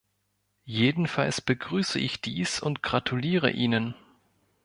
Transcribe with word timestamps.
Jedenfalls 0.65 1.41
begrüße 1.41 1.99
ich 1.99 2.21
dies 2.21 2.59
und 2.59 2.81
gratuliere 2.81 3.51
Ihnen. 3.51 3.93